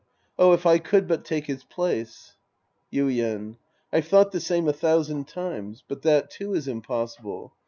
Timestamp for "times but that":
5.27-6.31